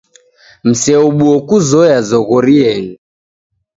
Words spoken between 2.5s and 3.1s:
yenyu.